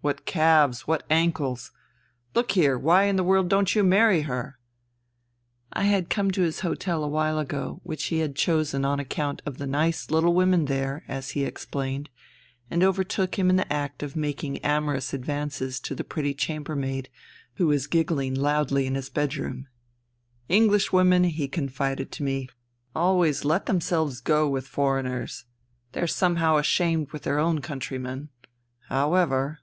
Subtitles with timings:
[0.00, 0.86] What calves!
[0.88, 1.70] What ankles!
[2.34, 4.58] Look here: why in the world don't you marry her?"
[5.72, 9.40] I had come to his hotel a while ago, which he had chosen on account
[9.46, 12.10] of the" nice little women there," as he explained,
[12.70, 17.08] and overtook him in the act of making amorous advances to the pretty chamber maid
[17.54, 19.68] who was giggling loudly in his bedroom."
[20.58, 22.48] English women," he confided to me,"
[22.96, 25.44] always let themselves 228 FUTILITY go with foreigners.
[25.92, 28.28] They're somehow ashamed with their own countrymen.
[28.88, 29.60] However.'